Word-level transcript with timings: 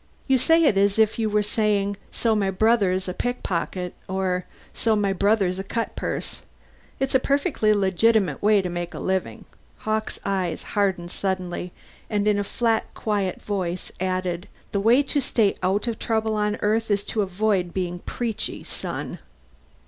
"You 0.27 0.39
say 0.39 0.63
it 0.63 0.79
as 0.79 0.97
if 0.97 1.19
you 1.19 1.29
were 1.29 1.43
saying, 1.43 1.95
so 2.09 2.33
my 2.35 2.49
brother's 2.49 3.07
a 3.07 3.13
pickpocket, 3.13 3.93
or 4.07 4.45
so 4.73 4.95
my 4.95 5.13
brother's 5.13 5.59
a 5.59 5.63
cutpurse. 5.63 6.39
It's 6.99 7.13
a 7.13 7.19
perfectly 7.19 7.71
legitimate 7.71 8.41
way 8.41 8.57
of 8.65 8.71
making 8.71 8.99
a 8.99 9.03
living." 9.03 9.45
Hawkes' 9.85 10.19
eyes 10.25 10.63
hardened 10.73 11.11
suddenly, 11.11 11.71
and 12.09 12.27
in 12.27 12.39
a 12.39 12.43
flat 12.43 12.91
quiet 12.95 13.43
voice 13.43 13.91
added, 13.99 14.47
"The 14.71 14.79
way 14.79 15.03
to 15.03 15.21
stay 15.21 15.53
out 15.61 15.87
of 15.87 15.99
trouble 15.99 16.33
on 16.35 16.55
Earth 16.63 16.89
is 16.89 17.03
to 17.03 17.21
avoid 17.21 17.71
being 17.71 17.99
preachy, 17.99 18.63
son. 18.63 19.19